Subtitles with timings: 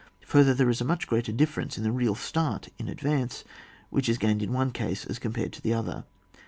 [0.25, 3.43] Further, there is a much greater difierence in the real start in advance,
[3.91, 6.05] which is gained in one case, as compared with the other.